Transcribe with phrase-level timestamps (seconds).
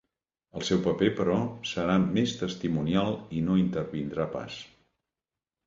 [0.59, 1.35] El seu paper, però,
[1.73, 4.59] serà més testimonial i no intervindrà pas.